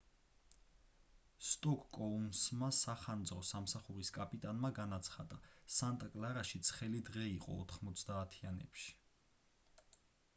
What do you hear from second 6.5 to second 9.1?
ცხელი დღე იყო 90-ანებში